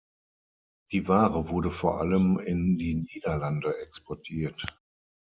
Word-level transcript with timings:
Die 0.91 1.07
Ware 1.07 1.49
wurde 1.49 1.69
vor 1.69 1.99
allem 1.99 2.39
in 2.39 2.75
die 2.79 2.95
Niederlande 2.95 3.77
exportiert. 3.83 4.65